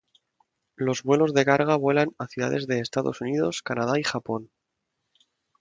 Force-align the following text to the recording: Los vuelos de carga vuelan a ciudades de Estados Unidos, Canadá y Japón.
Los 0.77 1.03
vuelos 1.03 1.31
de 1.31 1.45
carga 1.45 1.75
vuelan 1.75 2.09
a 2.17 2.25
ciudades 2.25 2.65
de 2.65 2.79
Estados 2.79 3.21
Unidos, 3.21 3.61
Canadá 3.61 3.99
y 3.99 4.03
Japón. 4.03 4.49